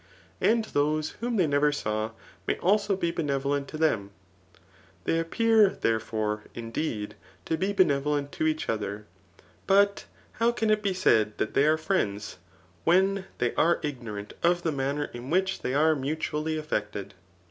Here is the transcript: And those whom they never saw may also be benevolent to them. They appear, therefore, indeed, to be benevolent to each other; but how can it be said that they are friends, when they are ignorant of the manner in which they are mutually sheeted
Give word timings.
And 0.41 0.65
those 0.65 1.11
whom 1.19 1.35
they 1.35 1.45
never 1.45 1.71
saw 1.71 2.09
may 2.47 2.57
also 2.57 2.95
be 2.95 3.11
benevolent 3.11 3.67
to 3.67 3.77
them. 3.77 4.09
They 5.03 5.19
appear, 5.19 5.69
therefore, 5.79 6.45
indeed, 6.55 7.13
to 7.45 7.55
be 7.55 7.71
benevolent 7.71 8.31
to 8.31 8.47
each 8.47 8.67
other; 8.67 9.05
but 9.67 10.05
how 10.41 10.53
can 10.53 10.71
it 10.71 10.81
be 10.81 10.95
said 10.95 11.37
that 11.37 11.53
they 11.53 11.65
are 11.67 11.77
friends, 11.77 12.37
when 12.83 13.25
they 13.37 13.53
are 13.53 13.79
ignorant 13.83 14.33
of 14.41 14.63
the 14.63 14.71
manner 14.71 15.11
in 15.13 15.29
which 15.29 15.61
they 15.61 15.75
are 15.75 15.93
mutually 15.95 16.59
sheeted 16.59 17.13